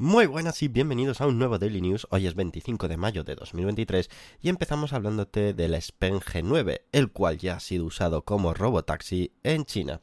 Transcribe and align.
Muy 0.00 0.26
buenas 0.26 0.62
y 0.62 0.68
bienvenidos 0.68 1.20
a 1.20 1.26
un 1.26 1.40
nuevo 1.40 1.58
Daily 1.58 1.80
News. 1.80 2.06
Hoy 2.10 2.28
es 2.28 2.36
25 2.36 2.86
de 2.86 2.96
mayo 2.96 3.24
de 3.24 3.34
2023 3.34 4.08
y 4.40 4.48
empezamos 4.48 4.92
hablándote 4.92 5.54
del 5.54 5.74
Spen 5.74 6.20
G9, 6.20 6.82
el 6.92 7.10
cual 7.10 7.36
ya 7.38 7.56
ha 7.56 7.60
sido 7.60 7.84
usado 7.84 8.24
como 8.24 8.54
robotaxi 8.54 9.32
en 9.42 9.64
China. 9.64 10.00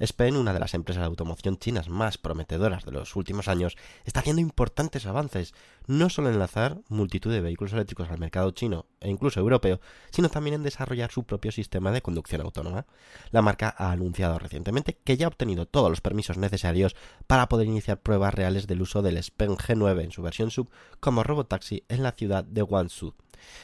Spen, 0.00 0.36
una 0.36 0.52
de 0.52 0.58
las 0.58 0.74
empresas 0.74 1.02
de 1.02 1.06
automoción 1.06 1.58
chinas 1.58 1.88
más 1.88 2.18
prometedoras 2.18 2.84
de 2.84 2.90
los 2.90 3.14
últimos 3.14 3.46
años, 3.46 3.76
está 4.04 4.18
haciendo 4.18 4.42
importantes 4.42 5.06
avances, 5.06 5.54
no 5.86 6.10
solo 6.10 6.28
en 6.28 6.34
enlazar 6.34 6.80
multitud 6.88 7.32
de 7.32 7.40
vehículos 7.40 7.72
eléctricos 7.72 8.10
al 8.10 8.18
mercado 8.18 8.50
chino 8.50 8.86
e 9.00 9.10
incluso 9.10 9.40
europeo, 9.40 9.80
sino 10.10 10.28
también 10.28 10.54
en 10.54 10.62
desarrollar 10.62 11.10
su 11.10 11.24
propio 11.24 11.52
sistema 11.52 11.92
de 11.92 12.02
conducción 12.02 12.40
autónoma. 12.40 12.86
La 13.30 13.42
marca 13.42 13.74
ha 13.76 13.92
anunciado 13.92 14.38
recientemente 14.38 14.98
que 15.04 15.16
ya 15.16 15.26
ha 15.26 15.28
obtenido 15.28 15.66
todos 15.66 15.90
los 15.90 16.00
permisos 16.00 16.38
necesarios 16.38 16.96
para 17.26 17.48
poder 17.48 17.66
iniciar 17.66 18.00
pruebas 18.00 18.34
reales 18.34 18.66
del 18.66 18.82
uso 18.82 19.02
del 19.02 19.22
Spen 19.22 19.56
G9 19.56 20.04
en 20.04 20.12
su 20.12 20.22
versión 20.22 20.50
sub 20.50 20.68
como 21.00 21.22
robotaxi 21.22 21.84
en 21.88 22.02
la 22.02 22.12
ciudad 22.12 22.44
de 22.44 22.62
Guangzhou. 22.62 23.14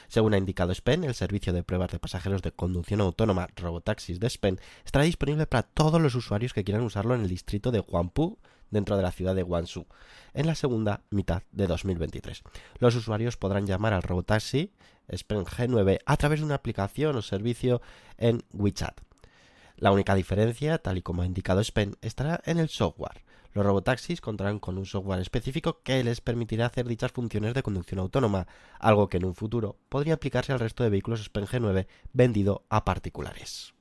Según 0.07 0.33
ha 0.33 0.37
indicado 0.37 0.73
Spen, 0.73 1.03
el 1.03 1.15
servicio 1.15 1.53
de 1.53 1.63
pruebas 1.63 1.91
de 1.91 1.99
pasajeros 1.99 2.41
de 2.41 2.51
conducción 2.51 3.01
autónoma 3.01 3.47
Robotaxis 3.55 4.19
de 4.19 4.29
Spen 4.29 4.59
estará 4.85 5.05
disponible 5.05 5.47
para 5.47 5.63
todos 5.63 6.01
los 6.01 6.15
usuarios 6.15 6.53
que 6.53 6.63
quieran 6.63 6.83
usarlo 6.83 7.15
en 7.15 7.21
el 7.21 7.29
distrito 7.29 7.71
de 7.71 7.79
Huangpu, 7.79 8.37
dentro 8.73 8.97
de 8.97 9.03
la 9.03 9.11
ciudad 9.11 9.35
de 9.35 9.43
Guangzhou, 9.43 9.85
en 10.33 10.47
la 10.47 10.55
segunda 10.55 11.01
mitad 11.09 11.43
de 11.51 11.67
2023. 11.67 12.43
Los 12.79 12.95
usuarios 12.95 13.37
podrán 13.37 13.65
llamar 13.65 13.93
al 13.93 14.03
Robotaxi 14.03 14.71
Spen 15.09 15.45
G9 15.45 15.99
a 16.05 16.17
través 16.17 16.39
de 16.39 16.45
una 16.45 16.55
aplicación 16.55 17.15
o 17.15 17.21
servicio 17.21 17.81
en 18.17 18.43
WeChat. 18.51 18.99
La 19.77 19.91
única 19.91 20.15
diferencia, 20.15 20.77
tal 20.77 20.97
y 20.97 21.01
como 21.01 21.21
ha 21.21 21.25
indicado 21.25 21.63
Spen, 21.63 21.95
estará 22.01 22.41
en 22.45 22.59
el 22.59 22.69
software. 22.69 23.23
Los 23.53 23.65
robotaxis 23.65 24.19
contarán 24.19 24.57
con 24.57 24.79
un 24.79 24.85
software 24.85 25.19
específico 25.19 25.81
que 25.83 26.03
les 26.03 26.21
permitirá 26.21 26.65
hacer 26.65 26.87
dichas 26.87 27.11
funciones 27.11 27.53
de 27.53 27.61
conducción 27.61 27.99
autónoma, 27.99 28.47
algo 28.79 29.09
que 29.09 29.17
en 29.17 29.25
un 29.25 29.35
futuro 29.35 29.77
podría 29.89 30.15
aplicarse 30.15 30.53
al 30.53 30.59
resto 30.59 30.83
de 30.83 30.89
vehículos 30.89 31.23
Spen 31.23 31.45
G9 31.45 31.85
vendido 32.13 32.63
a 32.69 32.83
particulares. 32.83 33.73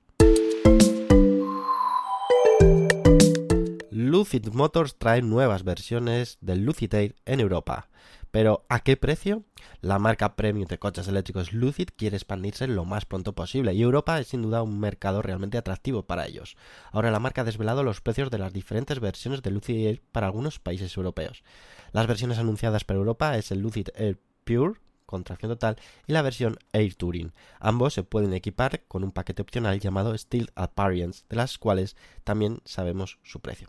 Lucid 4.11 4.49
Motors 4.49 4.97
trae 4.99 5.23
nuevas 5.23 5.63
versiones 5.63 6.39
del 6.41 6.65
Lucid 6.65 6.93
Air 6.93 7.15
en 7.25 7.39
Europa. 7.39 7.89
Pero 8.33 8.65
¿a 8.69 8.81
qué 8.81 8.97
precio? 8.97 9.45
La 9.81 10.01
marca 10.01 10.35
premium 10.35 10.67
de 10.67 10.79
coches 10.79 11.07
eléctricos 11.07 11.53
Lucid 11.53 11.91
quiere 11.97 12.17
expandirse 12.17 12.67
lo 12.67 12.85
más 12.85 13.05
pronto 13.05 13.35
posible 13.35 13.75
y 13.75 13.83
Europa 13.83 14.19
es 14.19 14.29
sin 14.29 14.43
duda 14.43 14.63
un 14.63 14.81
mercado 14.81 15.23
realmente 15.23 15.59
atractivo 15.59 16.03
para 16.03 16.27
ellos. 16.27 16.57
Ahora 16.91 17.13
la 17.13 17.21
marca 17.21 17.43
ha 17.43 17.45
desvelado 17.45 17.85
los 17.85 18.01
precios 18.01 18.31
de 18.31 18.39
las 18.39 18.53
diferentes 18.53 18.99
versiones 18.99 19.43
de 19.43 19.53
Lucid 19.53 19.87
Air 19.87 20.03
para 20.11 20.27
algunos 20.27 20.59
países 20.59 20.97
europeos. 20.97 21.45
Las 21.93 22.09
versiones 22.09 22.39
anunciadas 22.39 22.85
para 22.85 22.99
Europa 22.99 23.37
es 23.37 23.53
el 23.53 23.61
Lucid 23.61 23.89
Air 23.95 24.19
Pure 24.45 24.81
con 25.13 25.25
tracción 25.25 25.53
total 25.53 25.77
y 26.07 26.13
la 26.15 26.23
versión 26.23 26.57
Air 26.73 26.95
Touring. 26.95 27.33
Ambos 27.61 27.93
se 27.93 28.03
pueden 28.03 28.33
equipar 28.33 28.83
con 28.89 29.05
un 29.05 29.13
paquete 29.13 29.43
opcional 29.43 29.79
llamado 29.79 30.17
Steel 30.17 30.51
Appearance, 30.55 31.25
de 31.29 31.37
las 31.37 31.59
cuales 31.59 31.97
también 32.25 32.63
sabemos 32.65 33.19
su 33.23 33.41
precio. 33.41 33.69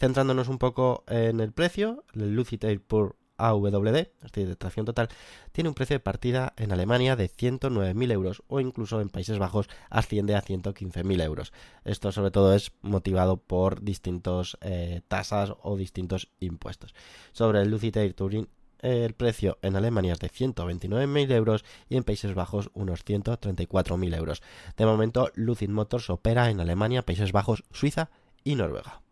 Centrándonos 0.00 0.48
un 0.48 0.58
poco 0.58 1.04
en 1.06 1.38
el 1.38 1.52
precio, 1.52 2.02
el 2.14 2.34
Lucid 2.34 2.64
Air 2.64 2.80
Pure 2.80 3.12
AWD, 3.36 3.96
es 3.96 4.10
decir, 4.22 4.48
de 4.48 4.56
tracción 4.56 4.84
total, 4.86 5.08
tiene 5.52 5.68
un 5.68 5.74
precio 5.74 5.94
de 5.94 6.00
partida 6.00 6.52
en 6.56 6.72
Alemania 6.72 7.14
de 7.14 7.30
109.000 7.30 8.12
euros 8.12 8.42
o 8.48 8.58
incluso 8.58 9.00
en 9.00 9.08
Países 9.08 9.38
Bajos 9.38 9.68
asciende 9.88 10.34
a 10.34 10.42
115.000 10.42 11.22
euros. 11.22 11.52
Esto 11.84 12.10
sobre 12.10 12.32
todo 12.32 12.54
es 12.54 12.72
motivado 12.82 13.36
por 13.36 13.82
distintos 13.82 14.58
eh, 14.62 15.02
tasas 15.06 15.52
o 15.62 15.76
distintos 15.76 16.28
impuestos. 16.40 16.92
Sobre 17.30 17.62
el 17.62 17.70
Lucid 17.70 17.96
Air 17.96 18.14
Touring 18.14 18.48
el 18.82 19.14
precio 19.14 19.58
en 19.62 19.76
Alemania 19.76 20.12
es 20.12 20.18
de 20.18 20.28
129.000 20.28 21.32
euros 21.32 21.64
y 21.88 21.96
en 21.96 22.04
Países 22.04 22.34
Bajos 22.34 22.70
unos 22.74 23.04
134.000 23.04 24.16
euros. 24.16 24.42
De 24.76 24.84
momento, 24.84 25.30
Lucid 25.34 25.70
Motors 25.70 26.10
opera 26.10 26.50
en 26.50 26.60
Alemania, 26.60 27.06
Países 27.06 27.32
Bajos, 27.32 27.64
Suiza 27.70 28.10
y 28.44 28.56
Noruega. 28.56 29.02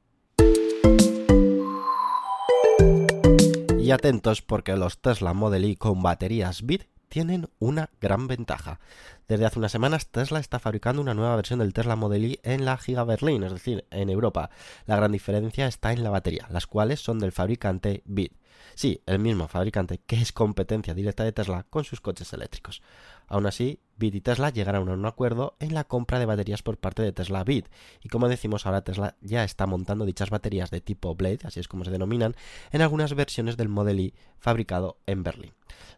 Y 3.78 3.92
atentos 3.92 4.42
porque 4.42 4.76
los 4.76 5.00
Tesla 5.00 5.32
Model 5.32 5.64
Y 5.64 5.76
con 5.76 6.02
baterías 6.02 6.62
BID 6.62 6.82
tienen 7.08 7.48
una 7.58 7.90
gran 8.00 8.28
ventaja. 8.28 8.78
Desde 9.26 9.46
hace 9.46 9.58
unas 9.58 9.72
semanas 9.72 10.08
Tesla 10.08 10.38
está 10.38 10.58
fabricando 10.58 11.02
una 11.02 11.14
nueva 11.14 11.36
versión 11.36 11.58
del 11.58 11.72
Tesla 11.72 11.96
Model 11.96 12.24
Y 12.24 12.40
en 12.42 12.64
la 12.64 12.76
Giga 12.76 13.04
Berlin, 13.04 13.42
es 13.42 13.52
decir, 13.52 13.84
en 13.90 14.10
Europa. 14.10 14.50
La 14.86 14.96
gran 14.96 15.12
diferencia 15.12 15.66
está 15.66 15.92
en 15.92 16.04
la 16.04 16.10
batería, 16.10 16.46
las 16.50 16.66
cuales 16.66 17.00
son 17.00 17.18
del 17.18 17.32
fabricante 17.32 18.02
BID. 18.04 18.32
Sí, 18.74 19.02
el 19.06 19.18
mismo 19.18 19.48
fabricante 19.48 19.98
que 20.06 20.16
es 20.16 20.32
competencia 20.32 20.94
directa 20.94 21.24
de 21.24 21.32
Tesla 21.32 21.66
con 21.68 21.84
sus 21.84 22.00
coches 22.00 22.32
eléctricos. 22.32 22.82
Aún 23.30 23.46
así, 23.46 23.78
BID 23.96 24.14
y 24.14 24.20
Tesla 24.22 24.50
llegaron 24.50 24.88
a 24.88 24.92
un 24.92 25.06
acuerdo 25.06 25.54
en 25.60 25.72
la 25.72 25.84
compra 25.84 26.18
de 26.18 26.26
baterías 26.26 26.62
por 26.62 26.78
parte 26.78 27.02
de 27.02 27.12
Tesla 27.12 27.44
BID. 27.44 27.66
Y 28.02 28.08
como 28.08 28.28
decimos, 28.28 28.66
ahora 28.66 28.82
Tesla 28.82 29.16
ya 29.20 29.44
está 29.44 29.66
montando 29.66 30.04
dichas 30.04 30.30
baterías 30.30 30.72
de 30.72 30.80
tipo 30.80 31.14
Blade, 31.14 31.40
así 31.44 31.60
es 31.60 31.68
como 31.68 31.84
se 31.84 31.92
denominan, 31.92 32.34
en 32.72 32.82
algunas 32.82 33.14
versiones 33.14 33.56
del 33.56 33.68
Model 33.68 34.00
Y 34.00 34.14
fabricado 34.38 34.98
en 35.06 35.22
Berlín. 35.22 35.52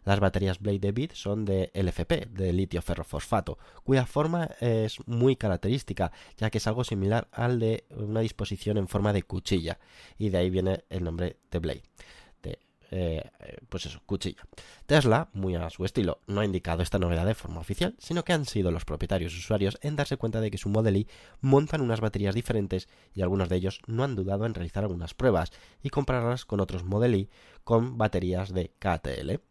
Las 0.05 0.19
baterías 0.19 0.59
Blade 0.59 0.79
de 0.79 0.91
BID 0.91 1.11
son 1.13 1.45
de 1.45 1.71
LFP, 1.73 2.29
de 2.29 2.53
litio 2.53 2.83
ferrofosfato, 2.83 3.57
cuya 3.83 4.05
forma 4.05 4.51
es 4.59 4.99
muy 5.07 5.35
característica, 5.35 6.11
ya 6.37 6.51
que 6.51 6.59
es 6.59 6.67
algo 6.67 6.83
similar 6.83 7.29
al 7.31 7.59
de 7.59 7.85
una 7.89 8.19
disposición 8.19 8.77
en 8.77 8.87
forma 8.87 9.11
de 9.11 9.23
cuchilla, 9.23 9.79
y 10.19 10.29
de 10.29 10.37
ahí 10.37 10.51
viene 10.51 10.83
el 10.89 11.03
nombre 11.03 11.37
de 11.49 11.59
Blade. 11.59 11.83
Eh, 12.95 13.23
pues 13.69 13.87
eso, 13.87 14.03
cuchilla. 14.05 14.43
Tesla, 14.85 15.27
muy 15.33 15.55
a 15.55 15.67
su 15.71 15.83
estilo, 15.83 16.19
no 16.27 16.41
ha 16.41 16.45
indicado 16.45 16.83
esta 16.83 16.99
novedad 16.99 17.25
de 17.25 17.33
forma 17.33 17.59
oficial, 17.59 17.95
sino 17.97 18.23
que 18.23 18.33
han 18.33 18.45
sido 18.45 18.69
los 18.69 18.85
propietarios 18.85 19.35
usuarios 19.35 19.79
en 19.81 19.95
darse 19.95 20.15
cuenta 20.15 20.41
de 20.41 20.51
que 20.51 20.59
su 20.59 20.69
Model 20.69 20.97
Y 20.97 21.07
montan 21.41 21.81
unas 21.81 22.01
baterías 22.01 22.35
diferentes 22.35 22.87
y 23.15 23.23
algunos 23.23 23.49
de 23.49 23.55
ellos 23.55 23.79
no 23.87 24.03
han 24.03 24.15
dudado 24.15 24.45
en 24.45 24.53
realizar 24.53 24.83
algunas 24.83 25.15
pruebas 25.15 25.51
y 25.81 25.89
compararlas 25.89 26.45
con 26.45 26.59
otros 26.59 26.83
Model 26.83 27.15
Y 27.15 27.29
con 27.63 27.97
baterías 27.97 28.53
de 28.53 28.69
KTL. 28.77 29.41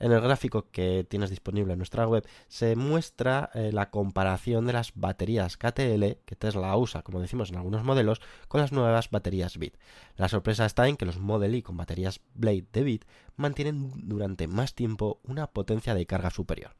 En 0.00 0.12
el 0.12 0.20
gráfico 0.20 0.66
que 0.70 1.04
tienes 1.08 1.30
disponible 1.30 1.72
en 1.72 1.78
nuestra 1.78 2.06
web 2.06 2.26
se 2.48 2.76
muestra 2.76 3.50
eh, 3.54 3.70
la 3.72 3.90
comparación 3.90 4.66
de 4.66 4.72
las 4.72 4.92
baterías 4.94 5.56
KTL 5.56 6.18
que 6.24 6.36
Tesla 6.38 6.76
usa, 6.76 7.02
como 7.02 7.20
decimos 7.20 7.50
en 7.50 7.56
algunos 7.56 7.84
modelos, 7.84 8.20
con 8.48 8.60
las 8.60 8.72
nuevas 8.72 9.10
baterías 9.10 9.58
BIT. 9.58 9.76
La 10.16 10.28
sorpresa 10.28 10.66
está 10.66 10.88
en 10.88 10.96
que 10.96 11.06
los 11.06 11.18
Model 11.18 11.54
Y 11.54 11.62
con 11.62 11.76
baterías 11.76 12.20
Blade 12.34 12.66
de 12.72 12.82
BIT 12.82 13.04
mantienen 13.36 13.92
durante 14.08 14.46
más 14.46 14.74
tiempo 14.74 15.20
una 15.24 15.46
potencia 15.48 15.94
de 15.94 16.06
carga 16.06 16.30
superior. 16.30 16.74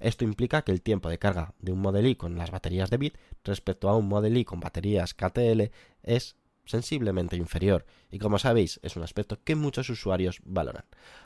Esto 0.00 0.24
implica 0.24 0.62
que 0.62 0.72
el 0.72 0.82
tiempo 0.82 1.08
de 1.08 1.18
carga 1.18 1.54
de 1.58 1.72
un 1.72 1.80
Model 1.80 2.06
Y 2.06 2.16
con 2.16 2.36
las 2.36 2.50
baterías 2.50 2.90
de 2.90 2.96
BIT 2.96 3.16
respecto 3.44 3.88
a 3.88 3.96
un 3.96 4.08
Model 4.08 4.36
Y 4.36 4.44
con 4.44 4.60
baterías 4.60 5.14
KTL 5.14 5.70
es 6.02 6.36
sensiblemente 6.70 7.36
inferior 7.36 7.84
y 8.10 8.18
como 8.18 8.38
sabéis 8.38 8.80
es 8.82 8.96
un 8.96 9.02
aspecto 9.02 9.38
que 9.44 9.54
muchos 9.54 9.90
usuarios 9.90 10.40
valoran. 10.44 10.84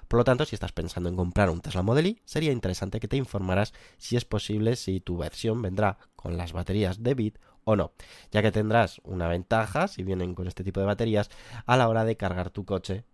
Por 0.09 0.19
lo 0.19 0.25
tanto, 0.25 0.45
si 0.45 0.55
estás 0.55 0.73
pensando 0.73 1.09
en 1.09 1.17
comprar 1.17 1.51
un 1.51 1.61
Tesla 1.61 1.83
Model 1.83 2.07
Y, 2.07 2.23
sería 2.25 2.53
interesante 2.53 3.01
que 3.01 3.09
te 3.09 3.17
informaras 3.17 3.73
si 3.97 4.17
es 4.17 4.25
posible 4.25 4.77
si 4.77 5.01
tu 5.01 5.17
versión 5.17 5.63
vendrá 5.63 5.99
con 6.17 6.37
las 6.37 6.53
baterías 6.53 7.03
de 7.03 7.15
BIT 7.15 7.39
o 7.65 7.77
no, 7.77 7.93
ya 8.31 8.43
que 8.43 8.53
tendrás 8.53 9.01
una 9.05 9.29
ventaja 9.29 9.89
si 9.89 10.03
vienen 10.03 10.35
con 10.35 10.47
este 10.47 10.65
tipo 10.65 10.81
de 10.81 10.87
baterías 10.87 11.31
a 11.67 11.77
la 11.77 11.89
hora 11.89 12.05
de 12.05 12.17
cargar 12.17 12.51
tu 12.51 12.65
coche, 12.65 13.05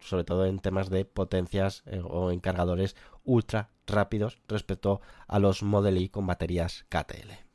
sobre 0.00 0.24
todo 0.24 0.46
en 0.46 0.58
temas 0.60 0.88
de 0.88 1.04
potencias 1.04 1.82
eh, 1.86 2.00
o 2.02 2.30
en 2.30 2.40
cargadores 2.40 2.96
ultra 3.24 3.70
rápidos 3.86 4.38
respecto 4.48 5.00
a 5.26 5.38
los 5.38 5.62
Model 5.62 5.98
Y 5.98 6.08
con 6.08 6.26
baterías 6.26 6.86
KTL. 6.88 7.51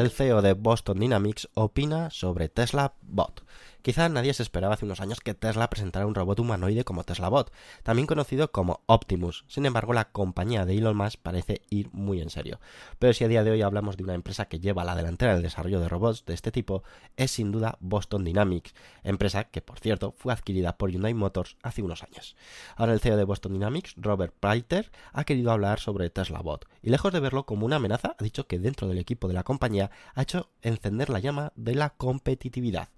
El 0.00 0.10
CEO 0.10 0.42
de 0.42 0.54
Boston 0.54 0.98
Dynamics 0.98 1.48
opina 1.54 2.10
sobre 2.10 2.48
Tesla 2.48 2.94
Bot. 3.02 3.42
Quizá 3.82 4.08
nadie 4.08 4.34
se 4.34 4.42
esperaba 4.42 4.74
hace 4.74 4.84
unos 4.84 5.00
años 5.00 5.20
que 5.20 5.32
Tesla 5.32 5.70
presentara 5.70 6.06
un 6.06 6.14
robot 6.14 6.40
humanoide 6.40 6.84
como 6.84 7.04
Tesla 7.04 7.28
Bot, 7.28 7.52
también 7.82 8.06
conocido 8.06 8.52
como 8.52 8.82
Optimus. 8.86 9.44
Sin 9.48 9.64
embargo, 9.64 9.94
la 9.94 10.10
compañía 10.12 10.66
de 10.66 10.76
Elon 10.76 10.96
Musk 10.96 11.18
parece 11.22 11.62
ir 11.70 11.88
muy 11.92 12.20
en 12.20 12.28
serio. 12.28 12.60
Pero 12.98 13.14
si 13.14 13.24
a 13.24 13.28
día 13.28 13.42
de 13.42 13.52
hoy 13.52 13.62
hablamos 13.62 13.96
de 13.96 14.04
una 14.04 14.14
empresa 14.14 14.46
que 14.46 14.60
lleva 14.60 14.82
a 14.82 14.84
la 14.84 14.96
delantera 14.96 15.34
el 15.34 15.42
desarrollo 15.42 15.80
de 15.80 15.88
robots 15.88 16.24
de 16.26 16.34
este 16.34 16.52
tipo, 16.52 16.82
es 17.16 17.30
sin 17.30 17.52
duda 17.52 17.78
Boston 17.80 18.24
Dynamics, 18.24 18.74
empresa 19.02 19.44
que, 19.44 19.62
por 19.62 19.78
cierto, 19.78 20.12
fue 20.12 20.32
adquirida 20.32 20.76
por 20.76 20.90
Hyundai 20.90 21.14
Motors 21.14 21.56
hace 21.62 21.82
unos 21.82 22.02
años. 22.02 22.36
Ahora 22.76 22.92
el 22.92 23.00
CEO 23.00 23.16
de 23.16 23.24
Boston 23.24 23.54
Dynamics, 23.54 23.94
Robert 23.96 24.34
Prater, 24.38 24.90
ha 25.12 25.24
querido 25.24 25.52
hablar 25.52 25.80
sobre 25.80 26.10
Tesla 26.10 26.40
Bot, 26.40 26.66
y 26.82 26.90
lejos 26.90 27.12
de 27.12 27.20
verlo 27.20 27.46
como 27.46 27.66
una 27.66 27.76
amenaza, 27.76 28.14
ha 28.18 28.24
dicho 28.24 28.46
que 28.46 28.58
dentro 28.58 28.88
del 28.88 28.98
equipo 28.98 29.28
de 29.28 29.34
la 29.34 29.44
compañía 29.44 29.90
ha 30.14 30.22
hecho 30.22 30.50
encender 30.62 31.08
la 31.08 31.20
llama 31.20 31.52
de 31.56 31.74
la 31.74 31.90
competitividad. 31.90 32.90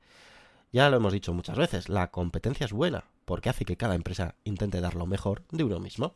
Ya 0.72 0.88
lo 0.88 0.96
hemos 0.96 1.12
dicho 1.12 1.34
muchas 1.34 1.58
veces, 1.58 1.90
la 1.90 2.10
competencia 2.10 2.64
es 2.64 2.72
buena, 2.72 3.04
porque 3.26 3.50
hace 3.50 3.66
que 3.66 3.76
cada 3.76 3.94
empresa 3.94 4.36
intente 4.42 4.80
dar 4.80 4.94
lo 4.94 5.04
mejor 5.04 5.42
de 5.50 5.64
uno 5.64 5.78
mismo. 5.78 6.14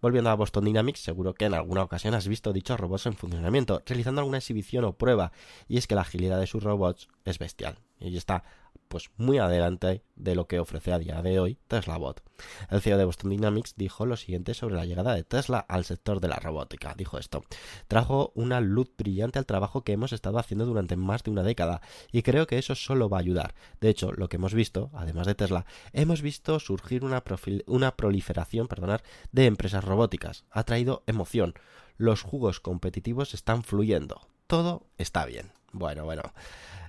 Volviendo 0.00 0.30
a 0.30 0.36
Boston 0.36 0.66
Dynamics, 0.66 1.00
seguro 1.00 1.34
que 1.34 1.46
en 1.46 1.54
alguna 1.54 1.82
ocasión 1.82 2.14
has 2.14 2.28
visto 2.28 2.52
dichos 2.52 2.78
robots 2.78 3.06
en 3.06 3.14
funcionamiento, 3.14 3.82
realizando 3.84 4.20
alguna 4.20 4.38
exhibición 4.38 4.84
o 4.84 4.92
prueba, 4.92 5.32
y 5.66 5.78
es 5.78 5.88
que 5.88 5.96
la 5.96 6.02
agilidad 6.02 6.38
de 6.38 6.46
sus 6.46 6.62
robots 6.62 7.08
es 7.24 7.40
bestial. 7.40 7.80
Y 7.98 8.16
está 8.16 8.44
pues 8.88 9.10
muy 9.16 9.38
adelante 9.38 10.02
de 10.16 10.34
lo 10.34 10.46
que 10.46 10.58
ofrece 10.58 10.92
a 10.92 10.98
día 10.98 11.22
de 11.22 11.38
hoy 11.38 11.58
Tesla 11.68 11.96
Bot. 11.96 12.22
El 12.70 12.80
CEO 12.80 12.98
de 12.98 13.04
Boston 13.04 13.30
Dynamics 13.30 13.74
dijo 13.76 14.06
lo 14.06 14.16
siguiente 14.16 14.54
sobre 14.54 14.76
la 14.76 14.84
llegada 14.84 15.14
de 15.14 15.24
Tesla 15.24 15.58
al 15.58 15.84
sector 15.84 16.20
de 16.20 16.28
la 16.28 16.36
robótica. 16.36 16.94
Dijo 16.96 17.18
esto: 17.18 17.44
Trajo 17.86 18.32
una 18.34 18.60
luz 18.60 18.90
brillante 18.96 19.38
al 19.38 19.46
trabajo 19.46 19.82
que 19.82 19.92
hemos 19.92 20.12
estado 20.12 20.38
haciendo 20.38 20.66
durante 20.66 20.96
más 20.96 21.22
de 21.22 21.30
una 21.30 21.42
década 21.42 21.80
y 22.12 22.22
creo 22.22 22.46
que 22.46 22.58
eso 22.58 22.74
solo 22.74 23.08
va 23.08 23.18
a 23.18 23.20
ayudar. 23.20 23.54
De 23.80 23.88
hecho, 23.88 24.12
lo 24.12 24.28
que 24.28 24.36
hemos 24.36 24.54
visto, 24.54 24.90
además 24.94 25.26
de 25.26 25.34
Tesla, 25.34 25.66
hemos 25.92 26.22
visto 26.22 26.58
surgir 26.60 27.04
una, 27.04 27.22
una 27.66 27.96
proliferación 27.96 28.68
perdonar, 28.68 29.02
de 29.32 29.46
empresas 29.46 29.84
robóticas. 29.84 30.44
Ha 30.50 30.64
traído 30.64 31.02
emoción. 31.06 31.54
Los 31.96 32.22
jugos 32.22 32.60
competitivos 32.60 33.34
están 33.34 33.62
fluyendo. 33.62 34.20
Todo 34.46 34.86
está 34.96 35.26
bien. 35.26 35.52
Bueno, 35.72 36.04
bueno 36.04 36.32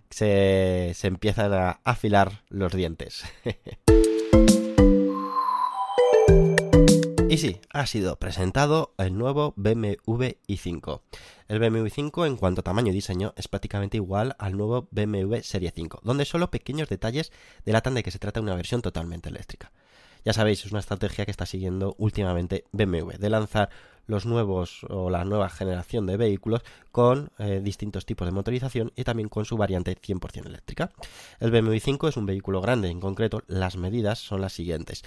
se, 0.09 0.95
empiezan 1.03 1.53
a 1.53 1.79
afilar 1.83 2.43
los 2.49 2.73
dientes. 2.73 3.23
Y 7.29 7.37
sí, 7.37 7.61
ha 7.71 7.85
sido 7.85 8.15
presentado 8.15 8.95
el 8.97 9.15
nuevo 9.15 9.53
BMW 9.55 10.29
i5. 10.47 11.01
El 11.47 11.59
BMW 11.59 11.85
i5 11.85 12.25
en 12.25 12.37
cuanto 12.37 12.61
a 12.61 12.63
tamaño 12.63 12.89
y 12.89 12.95
diseño 12.95 13.35
es 13.37 13.47
prácticamente 13.47 13.97
igual 13.97 14.35
al 14.39 14.57
nuevo 14.57 14.87
BMW 14.89 15.35
Serie 15.43 15.71
5, 15.71 15.99
donde 16.03 16.25
solo 16.25 16.49
pequeños 16.49 16.89
detalles 16.89 17.31
delatan 17.65 17.93
de 17.93 18.01
que 18.01 18.09
se 18.09 18.17
trata 18.17 18.39
de 18.39 18.45
una 18.45 18.55
versión 18.55 18.81
totalmente 18.81 19.29
eléctrica. 19.29 19.71
Ya 20.25 20.33
sabéis, 20.33 20.65
es 20.65 20.71
una 20.71 20.79
estrategia 20.79 21.25
que 21.25 21.31
está 21.31 21.45
siguiendo 21.45 21.95
últimamente 21.97 22.65
BMW, 22.71 23.17
de 23.17 23.29
lanzar 23.29 23.69
los 24.09 24.25
nuevos 24.25 24.83
o 24.89 25.09
la 25.09 25.23
nueva 25.23 25.49
generación 25.49 26.07
de 26.07 26.17
vehículos 26.17 26.63
con 26.91 27.29
eh, 27.37 27.61
distintos 27.63 28.07
tipos 28.07 28.27
de 28.27 28.31
motorización 28.31 28.91
y 28.95 29.03
también 29.03 29.29
con 29.29 29.45
su 29.45 29.55
variante 29.55 29.95
100% 29.95 30.47
eléctrica. 30.47 30.91
El 31.39 31.51
BMW 31.51 31.77
5 31.77 32.07
es 32.07 32.17
un 32.17 32.25
vehículo 32.25 32.59
grande, 32.59 32.89
en 32.89 32.99
concreto 32.99 33.43
las 33.47 33.77
medidas 33.77 34.17
son 34.17 34.41
las 34.41 34.53
siguientes. 34.53 35.03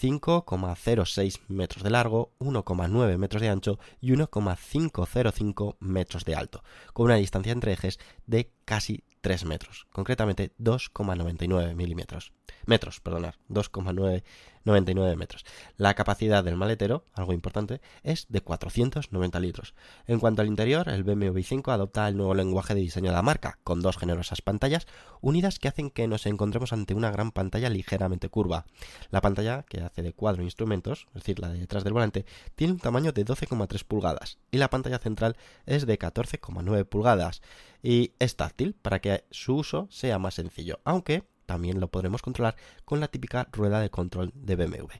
5,06 0.00 1.40
metros 1.48 1.82
de 1.82 1.90
largo, 1.90 2.32
1,9 2.38 3.18
metros 3.18 3.42
de 3.42 3.48
ancho 3.48 3.78
y 4.00 4.12
1,505 4.12 5.76
metros 5.80 6.24
de 6.24 6.36
alto, 6.36 6.62
con 6.92 7.06
una 7.06 7.16
distancia 7.16 7.52
entre 7.52 7.72
ejes 7.72 7.98
de 8.26 8.52
casi 8.64 9.02
3 9.20 9.46
metros, 9.46 9.86
concretamente 9.90 10.52
2,99 10.60 11.74
milímetros. 11.74 12.32
Metros, 12.66 13.00
perdonad, 13.00 13.34
2,9 13.48 14.22
99 14.64 15.16
metros. 15.16 15.44
La 15.76 15.94
capacidad 15.94 16.42
del 16.42 16.56
maletero, 16.56 17.04
algo 17.12 17.32
importante, 17.32 17.80
es 18.02 18.26
de 18.28 18.40
490 18.40 19.40
litros. 19.40 19.74
En 20.06 20.20
cuanto 20.20 20.42
al 20.42 20.48
interior, 20.48 20.88
el 20.88 21.04
BMW 21.04 21.40
5 21.42 21.70
adopta 21.70 22.08
el 22.08 22.16
nuevo 22.16 22.34
lenguaje 22.34 22.74
de 22.74 22.80
diseño 22.80 23.10
de 23.10 23.16
la 23.16 23.22
marca, 23.22 23.58
con 23.64 23.82
dos 23.82 23.96
generosas 23.96 24.42
pantallas 24.42 24.86
unidas 25.20 25.58
que 25.58 25.68
hacen 25.68 25.90
que 25.90 26.06
nos 26.08 26.26
encontremos 26.26 26.72
ante 26.72 26.94
una 26.94 27.10
gran 27.10 27.30
pantalla 27.30 27.68
ligeramente 27.68 28.28
curva. 28.28 28.66
La 29.10 29.20
pantalla, 29.20 29.62
que 29.62 29.80
hace 29.80 30.02
de 30.02 30.12
cuadro 30.12 30.42
instrumentos, 30.42 31.06
es 31.08 31.22
decir, 31.22 31.40
la 31.40 31.48
de 31.48 31.58
detrás 31.58 31.84
del 31.84 31.92
volante, 31.92 32.24
tiene 32.54 32.74
un 32.74 32.78
tamaño 32.80 33.12
de 33.12 33.24
12,3 33.24 33.84
pulgadas 33.84 34.38
y 34.50 34.58
la 34.58 34.70
pantalla 34.70 34.98
central 34.98 35.36
es 35.66 35.86
de 35.86 35.98
14,9 35.98 36.84
pulgadas 36.84 37.42
y 37.82 38.12
es 38.18 38.36
táctil 38.36 38.74
para 38.74 39.00
que 39.00 39.24
su 39.30 39.56
uso 39.56 39.88
sea 39.90 40.18
más 40.18 40.34
sencillo, 40.34 40.80
aunque 40.84 41.24
también 41.46 41.80
lo 41.80 41.88
podremos 41.88 42.22
controlar 42.22 42.56
con 42.84 43.00
la 43.00 43.08
típica 43.08 43.48
rueda 43.52 43.80
de 43.80 43.90
control 43.90 44.32
de 44.34 44.56
BMW. 44.56 44.92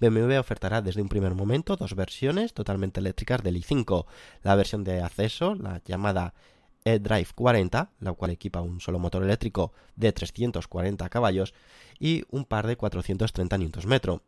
BMW 0.00 0.38
ofertará 0.38 0.82
desde 0.82 1.02
un 1.02 1.08
primer 1.08 1.34
momento 1.34 1.76
dos 1.76 1.94
versiones 1.94 2.54
totalmente 2.54 3.00
eléctricas 3.00 3.42
del 3.42 3.56
i5, 3.56 4.06
la 4.42 4.54
versión 4.54 4.84
de 4.84 5.02
acceso, 5.02 5.54
la 5.54 5.80
llamada 5.84 6.34
eDrive 6.84 7.28
40, 7.34 7.90
la 7.98 8.12
cual 8.12 8.30
equipa 8.30 8.60
un 8.60 8.80
solo 8.80 8.98
motor 8.98 9.24
eléctrico 9.24 9.72
de 9.96 10.12
340 10.12 11.08
caballos 11.08 11.52
y 11.98 12.24
un 12.30 12.44
par 12.44 12.66
de 12.66 12.76
430 12.76 13.58
Nm, 13.58 14.20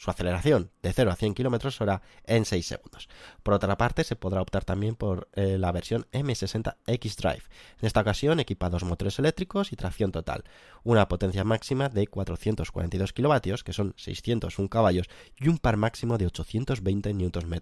su 0.00 0.10
aceleración 0.10 0.70
de 0.82 0.94
0 0.94 1.10
a 1.10 1.14
100 1.14 1.34
km 1.34 1.78
hora 1.82 2.00
en 2.24 2.46
6 2.46 2.66
segundos. 2.66 3.10
Por 3.42 3.52
otra 3.52 3.76
parte, 3.76 4.02
se 4.02 4.16
podrá 4.16 4.40
optar 4.40 4.64
también 4.64 4.94
por 4.94 5.28
eh, 5.34 5.58
la 5.58 5.72
versión 5.72 6.06
M60 6.10 6.76
X-Drive. 6.86 7.42
En 7.80 7.86
esta 7.86 8.00
ocasión 8.00 8.40
equipa 8.40 8.70
dos 8.70 8.82
motores 8.82 9.18
eléctricos 9.18 9.74
y 9.74 9.76
tracción 9.76 10.10
total, 10.10 10.44
una 10.84 11.06
potencia 11.06 11.44
máxima 11.44 11.90
de 11.90 12.06
442 12.06 13.12
kW, 13.12 13.62
que 13.62 13.74
son 13.74 13.92
601 13.98 14.70
caballos, 14.70 15.10
y 15.36 15.48
un 15.48 15.58
par 15.58 15.76
máximo 15.76 16.16
de 16.16 16.28
820 16.28 17.12
Nm. 17.12 17.60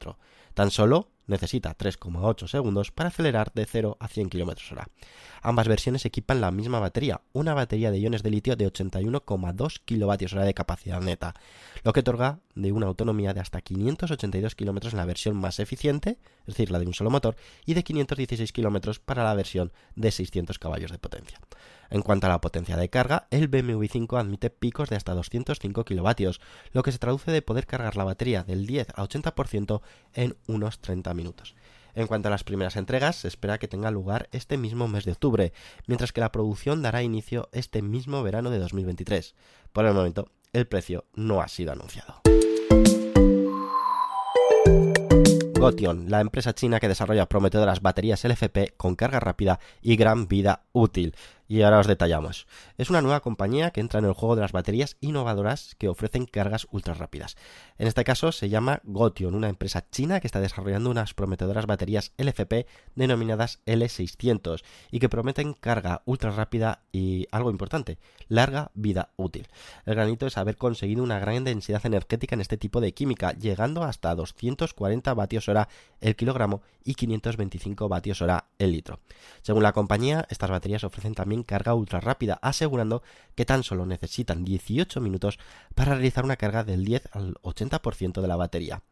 Tan 0.58 0.72
solo 0.72 1.06
necesita 1.28 1.78
3,8 1.78 2.48
segundos 2.48 2.90
para 2.90 3.10
acelerar 3.10 3.52
de 3.54 3.64
0 3.64 3.96
a 4.00 4.08
100 4.08 4.28
km 4.28 4.72
hora. 4.72 4.88
Ambas 5.40 5.68
versiones 5.68 6.04
equipan 6.04 6.40
la 6.40 6.50
misma 6.50 6.80
batería, 6.80 7.20
una 7.32 7.54
batería 7.54 7.92
de 7.92 8.00
iones 8.00 8.24
de 8.24 8.30
litio 8.30 8.56
de 8.56 8.66
81,2 8.66 9.82
kWh 9.86 10.44
de 10.44 10.54
capacidad 10.54 11.00
neta, 11.00 11.34
lo 11.84 11.92
que 11.92 12.00
otorga 12.00 12.40
de 12.56 12.72
una 12.72 12.88
autonomía 12.88 13.34
de 13.34 13.40
hasta 13.40 13.60
582 13.60 14.56
km 14.56 14.88
en 14.88 14.96
la 14.96 15.04
versión 15.04 15.36
más 15.36 15.60
eficiente, 15.60 16.18
es 16.40 16.46
decir, 16.56 16.72
la 16.72 16.80
de 16.80 16.88
un 16.88 16.94
solo 16.94 17.10
motor, 17.10 17.36
y 17.64 17.74
de 17.74 17.84
516 17.84 18.50
km 18.50 18.98
para 18.98 19.22
la 19.22 19.34
versión 19.34 19.70
de 19.94 20.10
600 20.10 20.58
caballos 20.58 20.90
de 20.90 20.98
potencia. 20.98 21.38
En 21.90 22.02
cuanto 22.02 22.26
a 22.26 22.30
la 22.30 22.40
potencia 22.40 22.76
de 22.76 22.90
carga, 22.90 23.26
el 23.30 23.48
BMW 23.48 23.84
5 23.90 24.18
admite 24.18 24.50
picos 24.50 24.90
de 24.90 24.96
hasta 24.96 25.14
205 25.14 25.84
kW, 25.84 26.30
lo 26.72 26.82
que 26.82 26.92
se 26.92 26.98
traduce 26.98 27.30
de 27.30 27.42
poder 27.42 27.66
cargar 27.66 27.96
la 27.96 28.04
batería 28.04 28.44
del 28.44 28.66
10 28.66 28.90
a 28.94 29.04
80% 29.04 29.80
en 30.14 30.36
unos 30.46 30.80
30 30.80 31.14
minutos. 31.14 31.54
En 31.94 32.06
cuanto 32.06 32.28
a 32.28 32.30
las 32.30 32.44
primeras 32.44 32.76
entregas, 32.76 33.16
se 33.16 33.28
espera 33.28 33.58
que 33.58 33.68
tenga 33.68 33.90
lugar 33.90 34.28
este 34.32 34.58
mismo 34.58 34.86
mes 34.86 35.04
de 35.04 35.12
octubre, 35.12 35.52
mientras 35.86 36.12
que 36.12 36.20
la 36.20 36.30
producción 36.30 36.82
dará 36.82 37.02
inicio 37.02 37.48
este 37.52 37.82
mismo 37.82 38.22
verano 38.22 38.50
de 38.50 38.58
2023. 38.58 39.34
Por 39.72 39.86
el 39.86 39.94
momento, 39.94 40.28
el 40.52 40.66
precio 40.66 41.06
no 41.14 41.40
ha 41.40 41.48
sido 41.48 41.72
anunciado. 41.72 42.20
Gotion, 45.58 46.08
la 46.08 46.20
empresa 46.20 46.54
china 46.54 46.78
que 46.78 46.86
desarrolla 46.86 47.28
prometedoras 47.28 47.82
baterías 47.82 48.22
LFP 48.22 48.76
con 48.76 48.94
carga 48.94 49.18
rápida 49.18 49.58
y 49.82 49.96
gran 49.96 50.28
vida 50.28 50.62
útil 50.72 51.16
y 51.48 51.62
ahora 51.62 51.80
os 51.80 51.86
detallamos. 51.86 52.46
Es 52.76 52.90
una 52.90 53.00
nueva 53.00 53.20
compañía 53.20 53.70
que 53.70 53.80
entra 53.80 53.98
en 53.98 54.04
el 54.04 54.12
juego 54.12 54.36
de 54.36 54.42
las 54.42 54.52
baterías 54.52 54.96
innovadoras 55.00 55.74
que 55.78 55.88
ofrecen 55.88 56.26
cargas 56.26 56.68
ultra 56.70 56.94
rápidas. 56.94 57.36
En 57.78 57.88
este 57.88 58.04
caso 58.04 58.30
se 58.32 58.50
llama 58.50 58.80
Gotion, 58.84 59.34
una 59.34 59.48
empresa 59.48 59.88
china 59.90 60.20
que 60.20 60.26
está 60.26 60.40
desarrollando 60.40 60.90
unas 60.90 61.14
prometedoras 61.14 61.66
baterías 61.66 62.12
LFP 62.18 62.66
denominadas 62.94 63.60
L600 63.64 64.62
y 64.90 65.00
que 65.00 65.08
prometen 65.08 65.54
carga 65.54 66.02
ultra 66.04 66.30
rápida 66.30 66.82
y 66.92 67.26
algo 67.30 67.50
importante, 67.50 67.98
larga 68.28 68.70
vida 68.74 69.10
útil. 69.16 69.48
El 69.86 69.94
granito 69.94 70.26
es 70.26 70.36
haber 70.36 70.56
conseguido 70.56 71.02
una 71.02 71.18
gran 71.18 71.44
densidad 71.44 71.84
energética 71.86 72.34
en 72.34 72.42
este 72.42 72.58
tipo 72.58 72.80
de 72.80 72.92
química, 72.92 73.32
llegando 73.32 73.84
hasta 73.84 74.14
240 74.14 75.14
vatios 75.14 75.48
hora 75.48 75.68
el 76.00 76.16
kilogramo 76.16 76.62
y 76.84 76.94
525 76.94 77.88
vatios 77.88 78.22
hora 78.22 78.46
el 78.58 78.72
litro. 78.72 79.00
Según 79.42 79.62
la 79.62 79.72
compañía, 79.72 80.26
estas 80.30 80.50
baterías 80.50 80.84
ofrecen 80.84 81.14
también 81.14 81.37
carga 81.42 81.74
ultra 81.74 82.00
rápida, 82.00 82.38
asegurando 82.42 83.02
que 83.34 83.44
tan 83.44 83.62
solo 83.62 83.86
necesitan 83.86 84.44
18 84.44 85.00
minutos 85.00 85.38
para 85.74 85.94
realizar 85.94 86.24
una 86.24 86.36
carga 86.36 86.64
del 86.64 86.84
10 86.84 87.08
al 87.12 87.34
80% 87.42 88.20
de 88.20 88.28
la 88.28 88.36
batería. 88.36 88.82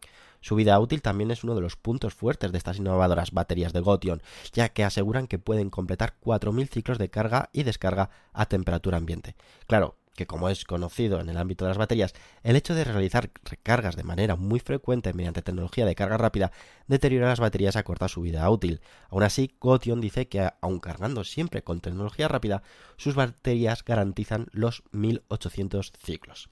Su 0.41 0.55
vida 0.55 0.79
útil 0.79 1.03
también 1.03 1.31
es 1.31 1.45
uno 1.45 1.55
de 1.55 1.61
los 1.61 1.76
puntos 1.76 2.15
fuertes 2.15 2.53
de 2.53 2.59
estas 2.59 2.79
innovadoras 2.79 3.33
baterías 3.33 3.73
de 3.73 3.81
Gotion, 3.81 4.23
ya 4.53 4.69
que 4.69 4.85
aseguran 4.85 5.26
que 5.26 5.38
pueden 5.38 5.71
completar 5.71 6.15
4.000 6.23 6.69
ciclos 6.69 6.99
de 6.99 7.11
carga 7.11 7.50
y 7.53 7.62
descarga 7.62 8.11
a 8.33 8.47
temperatura 8.47 8.99
ambiente. 8.99 9.35
Claro, 9.67 9.97
que 10.16 10.26
como 10.26 10.49
es 10.49 10.64
conocido 10.64 11.20
en 11.20 11.28
el 11.28 11.37
ámbito 11.37 11.64
de 11.64 11.70
las 11.70 11.78
baterías, 11.78 12.14
el 12.42 12.56
hecho 12.56 12.75
de 12.75 12.85
realizar 12.85 13.30
recargas 13.44 13.96
de 13.96 14.02
manera 14.02 14.35
muy 14.35 14.58
frecuente 14.58 15.12
mediante 15.12 15.42
tecnología 15.42 15.87
de 15.87 15.94
carga 15.94 16.16
rápida 16.16 16.52
deteriora 16.88 17.28
las 17.28 17.40
baterías 17.40 17.76
a 17.76 17.85
corta 17.85 18.08
su 18.08 18.23
vida 18.23 18.49
útil. 18.50 18.80
Aún 19.11 19.23
así, 19.23 19.54
Gotion 19.61 20.00
dice 20.00 20.28
que 20.28 20.50
aun 20.61 20.80
cargando 20.80 21.23
siempre 21.25 21.62
con 21.62 21.80
tecnología 21.80 22.28
rápida, 22.28 22.62
sus 22.96 23.14
baterías 23.14 23.85
garantizan 23.85 24.49
los 24.52 24.82
1800 24.92 25.92
ciclos. 26.02 26.49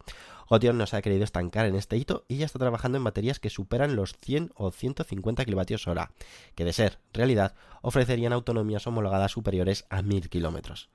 Gotion 0.49 0.77
no 0.77 0.87
se 0.87 0.97
ha 0.97 1.03
querido 1.03 1.25
estancar 1.25 1.67
en 1.67 1.75
este 1.75 1.97
hito 1.97 2.25
y 2.29 2.37
ya 2.37 2.47
está 2.47 2.59
trabajando 2.59 2.99
en 2.99 3.05
baterías 3.05 3.41
que 3.41 3.51
superan 3.51 3.97
los 3.97 4.15
100 4.19 4.53
o 4.55 4.71
150 4.71 5.45
kWh, 5.45 6.01
que 6.55 6.65
de 6.65 6.73
ser 6.73 6.99
realidad 7.13 7.55
ofrecerían 7.83 8.33
autonomías 8.33 8.87
homologadas 8.87 9.33
superiores 9.33 9.87
a 9.89 10.03
1000 10.03 10.29
km. 10.29 10.89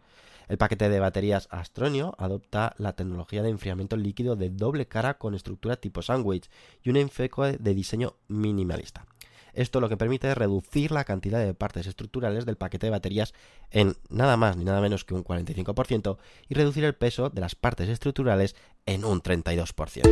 El 0.49 0.57
paquete 0.57 0.89
de 0.89 0.99
baterías 0.99 1.47
Astronio 1.51 2.15
adopta 2.17 2.73
la 2.79 2.93
tecnología 2.93 3.43
de 3.43 3.49
enfriamiento 3.49 3.95
líquido 3.95 4.35
de 4.35 4.49
doble 4.49 4.87
cara 4.87 5.19
con 5.19 5.35
estructura 5.35 5.75
tipo 5.75 6.01
sándwich 6.01 6.49
y 6.83 6.89
un 6.89 6.97
enfeco 6.97 7.45
de 7.45 7.73
diseño 7.75 8.15
minimalista. 8.27 9.05
Esto 9.53 9.79
lo 9.79 9.89
que 9.89 9.97
permite 9.97 10.29
es 10.29 10.37
reducir 10.37 10.91
la 10.91 11.03
cantidad 11.03 11.39
de 11.39 11.53
partes 11.53 11.85
estructurales 11.85 12.47
del 12.47 12.55
paquete 12.57 12.87
de 12.87 12.91
baterías 12.91 13.33
en 13.69 13.95
nada 14.09 14.37
más 14.37 14.57
ni 14.57 14.65
nada 14.65 14.81
menos 14.81 15.05
que 15.05 15.13
un 15.13 15.23
45% 15.23 16.17
y 16.47 16.55
reducir 16.55 16.83
el 16.83 16.95
peso 16.95 17.29
de 17.29 17.41
las 17.41 17.53
partes 17.53 17.87
estructurales 17.87 18.55
en 18.87 19.05
un 19.05 19.21
32%. 19.21 20.03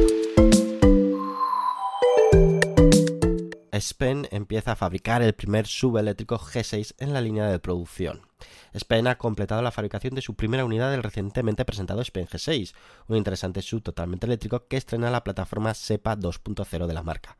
Spen 3.73 4.27
empieza 4.31 4.73
a 4.73 4.75
fabricar 4.75 5.23
el 5.23 5.33
primer 5.33 5.65
subeléctrico 5.65 6.37
G6 6.37 6.93
en 6.99 7.13
la 7.13 7.21
línea 7.21 7.47
de 7.47 7.59
producción. 7.59 8.26
Spen 8.73 9.07
ha 9.07 9.17
completado 9.17 9.61
la 9.61 9.71
fabricación 9.71 10.13
de 10.15 10.21
su 10.21 10.35
primera 10.35 10.65
unidad 10.65 10.91
del 10.91 11.03
recientemente 11.03 11.65
presentado 11.65 12.03
Spen 12.03 12.27
G6, 12.27 12.73
un 13.07 13.17
interesante 13.17 13.61
sub 13.61 13.81
totalmente 13.81 14.25
eléctrico 14.25 14.67
que 14.67 14.77
estrena 14.77 15.11
la 15.11 15.23
plataforma 15.23 15.73
SEPA 15.73 16.17
2.0 16.17 16.87
de 16.87 16.93
la 16.93 17.03
marca. 17.03 17.37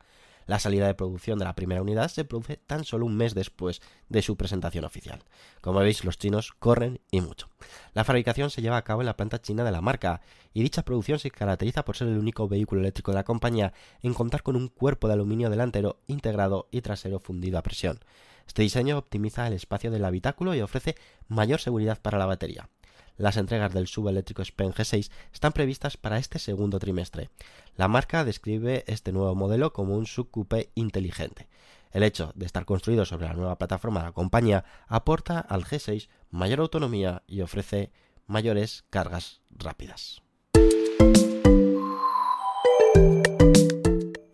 La 0.48 0.58
salida 0.58 0.86
de 0.86 0.94
producción 0.94 1.38
de 1.38 1.44
la 1.44 1.54
primera 1.54 1.82
unidad 1.82 2.08
se 2.08 2.24
produce 2.24 2.56
tan 2.56 2.86
solo 2.86 3.04
un 3.04 3.14
mes 3.14 3.34
después 3.34 3.82
de 4.08 4.22
su 4.22 4.38
presentación 4.38 4.86
oficial. 4.86 5.22
Como 5.60 5.80
veis, 5.80 6.06
los 6.06 6.16
chinos 6.16 6.54
corren 6.58 7.02
y 7.10 7.20
mucho. 7.20 7.50
La 7.92 8.02
fabricación 8.02 8.48
se 8.48 8.62
lleva 8.62 8.78
a 8.78 8.82
cabo 8.82 9.02
en 9.02 9.06
la 9.06 9.16
planta 9.16 9.42
china 9.42 9.62
de 9.62 9.72
la 9.72 9.82
marca 9.82 10.22
y 10.54 10.62
dicha 10.62 10.86
producción 10.86 11.18
se 11.18 11.30
caracteriza 11.30 11.84
por 11.84 11.98
ser 11.98 12.08
el 12.08 12.16
único 12.16 12.48
vehículo 12.48 12.80
eléctrico 12.80 13.10
de 13.10 13.16
la 13.16 13.24
compañía 13.24 13.74
en 14.00 14.14
contar 14.14 14.42
con 14.42 14.56
un 14.56 14.68
cuerpo 14.68 15.06
de 15.06 15.12
aluminio 15.12 15.50
delantero 15.50 16.00
integrado 16.06 16.66
y 16.70 16.80
trasero 16.80 17.20
fundido 17.20 17.58
a 17.58 17.62
presión. 17.62 18.00
Este 18.48 18.62
diseño 18.62 18.96
optimiza 18.96 19.46
el 19.46 19.52
espacio 19.52 19.90
del 19.90 20.06
habitáculo 20.06 20.54
y 20.54 20.62
ofrece 20.62 20.96
mayor 21.28 21.60
seguridad 21.60 22.00
para 22.00 22.18
la 22.18 22.26
batería. 22.26 22.70
Las 23.18 23.36
entregas 23.36 23.74
del 23.74 23.86
subeléctrico 23.86 24.42
Spen 24.42 24.72
G6 24.72 25.10
están 25.34 25.52
previstas 25.52 25.98
para 25.98 26.18
este 26.18 26.38
segundo 26.38 26.78
trimestre. 26.78 27.28
La 27.76 27.88
marca 27.88 28.24
describe 28.24 28.84
este 28.86 29.12
nuevo 29.12 29.34
modelo 29.34 29.72
como 29.74 29.96
un 29.96 30.06
subcoupé 30.06 30.70
inteligente. 30.74 31.46
El 31.92 32.02
hecho 32.02 32.32
de 32.34 32.46
estar 32.46 32.64
construido 32.64 33.04
sobre 33.04 33.26
la 33.26 33.34
nueva 33.34 33.58
plataforma 33.58 34.00
de 34.00 34.06
la 34.06 34.12
compañía 34.12 34.64
aporta 34.86 35.40
al 35.40 35.64
G6 35.64 36.08
mayor 36.30 36.60
autonomía 36.60 37.22
y 37.26 37.42
ofrece 37.42 37.92
mayores 38.26 38.84
cargas 38.88 39.42
rápidas. 39.50 40.22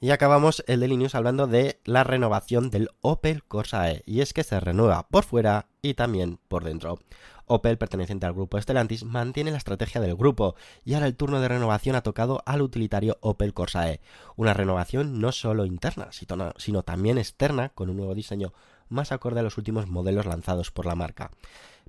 Y 0.04 0.10
acabamos 0.10 0.62
el 0.66 0.80
Daily 0.80 0.98
News 0.98 1.14
hablando 1.14 1.46
de 1.46 1.80
la 1.86 2.04
renovación 2.04 2.68
del 2.68 2.90
Opel 3.00 3.42
Corsa 3.42 3.90
E. 3.90 4.02
Y 4.04 4.20
es 4.20 4.34
que 4.34 4.44
se 4.44 4.60
renueva 4.60 5.08
por 5.08 5.24
fuera 5.24 5.68
y 5.80 5.94
también 5.94 6.38
por 6.46 6.62
dentro. 6.62 6.98
Opel, 7.46 7.78
perteneciente 7.78 8.26
al 8.26 8.34
grupo 8.34 8.60
Stellantis, 8.60 9.04
mantiene 9.04 9.50
la 9.50 9.56
estrategia 9.56 10.02
del 10.02 10.14
grupo 10.14 10.56
y 10.84 10.92
ahora 10.92 11.06
el 11.06 11.16
turno 11.16 11.40
de 11.40 11.48
renovación 11.48 11.96
ha 11.96 12.02
tocado 12.02 12.42
al 12.44 12.60
utilitario 12.60 13.16
Opel 13.22 13.54
Corsa 13.54 13.90
E. 13.90 14.02
Una 14.36 14.52
renovación 14.52 15.20
no 15.20 15.32
solo 15.32 15.64
interna, 15.64 16.10
sino 16.12 16.82
también 16.82 17.16
externa, 17.16 17.70
con 17.70 17.88
un 17.88 17.96
nuevo 17.96 18.14
diseño 18.14 18.52
más 18.90 19.10
acorde 19.10 19.40
a 19.40 19.42
los 19.42 19.56
últimos 19.56 19.88
modelos 19.88 20.26
lanzados 20.26 20.70
por 20.70 20.84
la 20.84 20.96
marca. 20.96 21.30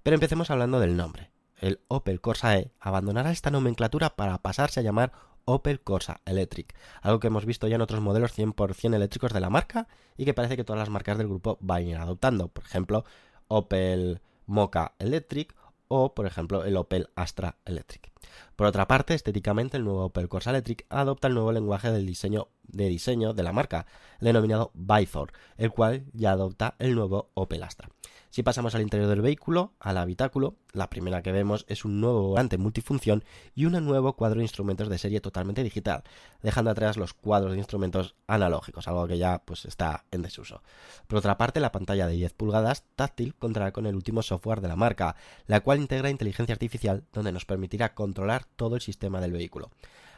Pero 0.04 0.14
empecemos 0.14 0.50
hablando 0.52 0.80
del 0.80 0.96
nombre. 0.96 1.32
El 1.58 1.82
Opel 1.90 2.22
Corsa 2.22 2.58
E 2.58 2.72
abandonará 2.80 3.32
esta 3.32 3.52
nomenclatura 3.52 4.16
para 4.16 4.38
pasarse 4.38 4.80
a 4.80 4.84
llamar 4.84 5.12
Opel 5.46 5.80
Corsa 5.82 6.22
Electric, 6.26 6.76
algo 7.02 7.20
que 7.20 7.28
hemos 7.28 7.46
visto 7.46 7.68
ya 7.68 7.76
en 7.76 7.82
otros 7.82 8.02
modelos 8.02 8.38
100% 8.38 8.96
eléctricos 8.96 9.32
de 9.32 9.40
la 9.40 9.50
marca 9.50 9.88
y 10.18 10.26
que 10.26 10.34
parece 10.34 10.58
que 10.58 10.64
todas 10.64 10.80
las 10.80 10.90
marcas 10.90 11.18
del 11.18 11.28
grupo 11.28 11.58
van 11.62 11.78
a 11.78 11.82
ir 11.82 11.96
adoptando. 11.98 12.48
Por 12.48 12.66
ejemplo, 12.66 13.06
Opel 13.48 14.22
Mocha 14.48 14.94
Electric 15.00 15.56
o, 15.88 16.16
por 16.16 16.26
ejemplo, 16.26 16.64
el 16.64 16.78
Opel 16.78 17.10
Astra 17.16 17.58
Electric. 17.66 18.12
Por 18.56 18.68
otra 18.68 18.88
parte, 18.88 19.14
estéticamente, 19.14 19.78
el 19.78 19.84
nuevo 19.84 20.06
Opel 20.06 20.30
Corsa 20.30 20.50
Electric 20.50 20.86
adopta 20.90 21.28
el 21.28 21.36
nuevo 21.36 21.52
lenguaje 21.52 21.92
del 21.92 22.06
diseño 22.06 22.48
de 22.68 22.88
diseño 22.88 23.34
de 23.34 23.44
la 23.44 23.54
marca, 23.54 23.86
denominado 24.20 24.72
Bithor, 24.74 25.32
el 25.58 25.72
cual 25.72 26.06
ya 26.14 26.32
adopta 26.32 26.76
el 26.80 26.96
nuevo 26.96 27.30
Opel 27.34 27.64
Astra. 27.64 27.90
Si 28.36 28.44
pasamos 28.44 28.76
al 28.76 28.82
interior 28.82 29.08
del 29.08 29.22
vehículo, 29.22 29.72
al 29.80 29.98
habitáculo, 29.98 30.58
la 30.74 30.90
primera 30.90 31.22
que 31.22 31.32
vemos 31.32 31.66
es 31.70 31.86
un 31.86 32.02
nuevo 32.02 32.28
volante 32.32 32.58
multifunción 32.58 33.24
y 33.56 33.64
un 33.64 33.72
nuevo 33.86 34.18
cuadro 34.18 34.40
de 34.40 34.44
instrumentos 34.44 34.90
de 34.90 34.98
serie 34.98 35.22
totalmente 35.22 35.64
digital, 35.64 36.04
dejando 36.44 36.70
atrás 36.70 36.98
los 36.98 37.14
cuadros 37.14 37.54
de 37.54 37.60
instrumentos 37.60 38.16
analógicos, 38.28 38.90
algo 38.90 39.08
que 39.08 39.18
ya 39.18 39.42
pues 39.46 39.64
está 39.64 40.04
en 40.12 40.22
desuso. 40.22 40.62
Por 41.08 41.20
otra 41.20 41.38
parte, 41.38 41.62
la 41.62 41.72
pantalla 41.72 42.08
de 42.08 42.16
10 42.16 42.34
pulgadas 42.34 42.84
táctil 42.98 43.36
contará 43.36 43.72
con 43.72 43.86
el 43.86 43.96
último 43.96 44.22
software 44.22 44.60
de 44.60 44.68
la 44.68 44.76
marca, 44.76 45.16
la 45.48 45.62
cual 45.62 45.80
integra 45.80 46.10
inteligencia 46.10 46.52
artificial 46.52 47.06
donde 47.14 47.32
nos 47.32 47.46
permitirá 47.46 47.94
controlar 47.94 48.44
todo 48.58 48.76
el 48.76 48.82
sistema 48.82 49.22
del 49.22 49.32
vehículo. 49.32 49.72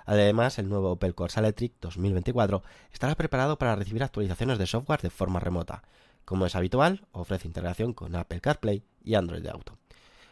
Además, 0.08 0.58
el 0.58 0.70
nuevo 0.70 0.94
Opel 0.94 1.14
Corsa 1.14 1.42
Electric 1.42 1.74
2024 1.82 2.64
estará 2.94 3.14
preparado 3.16 3.58
para 3.58 3.76
recibir 3.76 4.04
actualizaciones 4.04 4.58
de 4.58 4.66
software 4.66 5.02
de 5.02 5.10
forma 5.10 5.42
remota. 5.42 5.84
Como 6.24 6.46
es 6.46 6.56
habitual, 6.56 7.06
ofrece 7.12 7.48
integración 7.48 7.94
con 7.94 8.16
Apple 8.16 8.40
CarPlay 8.40 8.84
y 9.04 9.16
Android 9.16 9.46
Auto. 9.48 9.78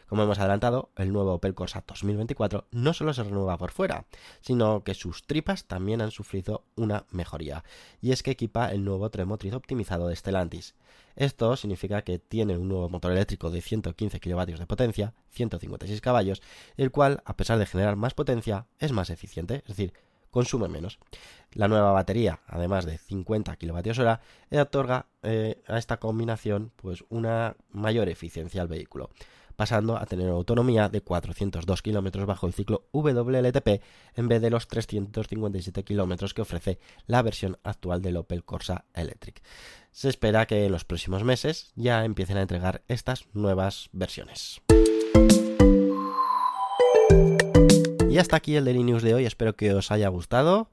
Como 0.06 0.22
hemos 0.22 0.38
adelantado, 0.38 0.90
el 0.96 1.12
nuevo 1.12 1.34
Opel 1.34 1.54
Corsa 1.54 1.82
2024 1.86 2.66
no 2.70 2.94
solo 2.94 3.12
se 3.12 3.24
renueva 3.24 3.58
por 3.58 3.72
fuera, 3.72 4.06
sino 4.40 4.84
que 4.84 4.94
sus 4.94 5.26
tripas 5.26 5.64
también 5.64 6.00
han 6.00 6.12
sufrido 6.12 6.64
una 6.76 7.06
mejoría, 7.10 7.64
y 8.00 8.12
es 8.12 8.22
que 8.22 8.30
equipa 8.30 8.70
el 8.70 8.84
nuevo 8.84 9.10
tren 9.10 9.26
motriz 9.26 9.52
optimizado 9.52 10.06
de 10.06 10.14
Stellantis. 10.14 10.74
Esto 11.16 11.56
significa 11.56 12.02
que 12.02 12.20
tiene 12.20 12.56
un 12.56 12.68
nuevo 12.68 12.88
motor 12.88 13.10
eléctrico 13.10 13.50
de 13.50 13.60
115 13.60 14.20
kilovatios 14.20 14.60
de 14.60 14.66
potencia, 14.66 15.14
156 15.30 16.00
caballos, 16.00 16.40
el 16.76 16.92
cual, 16.92 17.22
a 17.24 17.36
pesar 17.36 17.58
de 17.58 17.66
generar 17.66 17.96
más 17.96 18.14
potencia, 18.14 18.66
es 18.78 18.92
más 18.92 19.10
eficiente, 19.10 19.56
es 19.56 19.76
decir, 19.76 19.92
consume 20.30 20.68
menos. 20.68 20.98
La 21.52 21.66
nueva 21.66 21.92
batería, 21.92 22.40
además 22.46 22.84
de 22.84 22.98
50 22.98 23.56
kWh, 23.56 24.60
otorga 24.60 25.06
eh, 25.22 25.62
a 25.66 25.78
esta 25.78 25.96
combinación 25.96 26.72
pues, 26.76 27.04
una 27.08 27.56
mayor 27.70 28.08
eficiencia 28.08 28.60
al 28.60 28.68
vehículo, 28.68 29.10
pasando 29.56 29.96
a 29.96 30.06
tener 30.06 30.28
autonomía 30.28 30.88
de 30.88 31.00
402 31.00 31.82
km 31.82 32.26
bajo 32.26 32.46
el 32.46 32.52
ciclo 32.52 32.88
WLTP 32.92 33.82
en 34.14 34.28
vez 34.28 34.40
de 34.40 34.50
los 34.50 34.68
357 34.68 35.84
km 35.84 36.32
que 36.32 36.42
ofrece 36.42 36.78
la 37.06 37.22
versión 37.22 37.58
actual 37.64 38.02
del 38.02 38.18
Opel 38.18 38.44
Corsa 38.44 38.84
Electric. 38.94 39.42
Se 39.90 40.08
espera 40.08 40.46
que 40.46 40.66
en 40.66 40.72
los 40.72 40.84
próximos 40.84 41.24
meses 41.24 41.72
ya 41.74 42.04
empiecen 42.04 42.36
a 42.36 42.42
entregar 42.42 42.82
estas 42.86 43.26
nuevas 43.32 43.88
versiones. 43.92 44.60
Y 48.10 48.18
hasta 48.18 48.36
aquí 48.36 48.56
el 48.56 48.64
Daily 48.64 48.82
News 48.82 49.02
de 49.02 49.14
hoy, 49.14 49.26
espero 49.26 49.56
que 49.56 49.74
os 49.74 49.90
haya 49.90 50.08
gustado. 50.08 50.70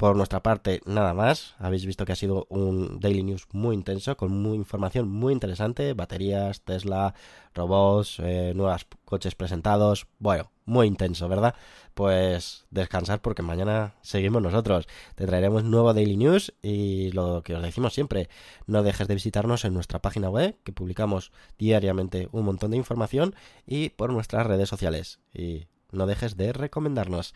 Por 0.00 0.16
nuestra 0.16 0.42
parte, 0.42 0.80
nada 0.86 1.12
más. 1.12 1.56
Habéis 1.58 1.84
visto 1.84 2.06
que 2.06 2.12
ha 2.12 2.16
sido 2.16 2.46
un 2.48 3.00
Daily 3.00 3.22
News 3.22 3.46
muy 3.52 3.74
intenso, 3.74 4.16
con 4.16 4.32
muy 4.32 4.56
información 4.56 5.10
muy 5.10 5.34
interesante. 5.34 5.92
Baterías, 5.92 6.62
Tesla, 6.62 7.12
robots, 7.54 8.18
eh, 8.20 8.54
nuevos 8.56 8.86
coches 9.04 9.34
presentados. 9.34 10.06
Bueno, 10.18 10.52
muy 10.64 10.86
intenso, 10.86 11.28
¿verdad? 11.28 11.54
Pues 11.92 12.64
descansar 12.70 13.20
porque 13.20 13.42
mañana 13.42 13.92
seguimos 14.00 14.40
nosotros. 14.40 14.88
Te 15.16 15.26
traeremos 15.26 15.64
nuevo 15.64 15.92
Daily 15.92 16.16
News 16.16 16.54
y 16.62 17.12
lo 17.12 17.42
que 17.42 17.54
os 17.54 17.62
decimos 17.62 17.92
siempre, 17.92 18.30
no 18.66 18.82
dejes 18.82 19.06
de 19.06 19.16
visitarnos 19.16 19.66
en 19.66 19.74
nuestra 19.74 19.98
página 19.98 20.30
web, 20.30 20.56
que 20.64 20.72
publicamos 20.72 21.30
diariamente 21.58 22.30
un 22.32 22.46
montón 22.46 22.70
de 22.70 22.78
información, 22.78 23.34
y 23.66 23.90
por 23.90 24.14
nuestras 24.14 24.46
redes 24.46 24.70
sociales. 24.70 25.20
Y 25.34 25.66
no 25.92 26.06
dejes 26.06 26.36
de 26.36 26.52
recomendarnos. 26.52 27.34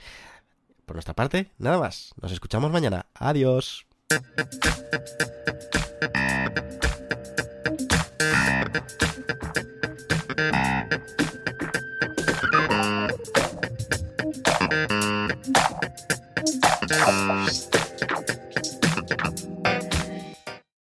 Por 0.86 0.96
nuestra 0.96 1.14
parte, 1.14 1.50
nada 1.58 1.78
más. 1.78 2.12
Nos 2.20 2.32
escuchamos 2.32 2.70
mañana. 2.70 3.06
Adiós. 3.14 3.86